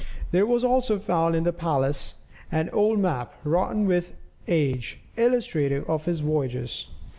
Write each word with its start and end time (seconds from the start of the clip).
There 0.31 0.47
was 0.47 0.63
also 0.63 0.97
found 0.97 1.35
in 1.35 1.43
the 1.43 1.53
palace 1.53 2.15
an 2.51 2.71
old 2.71 2.97
map, 2.97 3.35
rotten 3.43 3.85
with 3.85 4.13
age, 4.47 4.99
illustrative 5.15 5.87
of 5.87 6.05
his 6.05 6.21
voyages. 6.21 6.87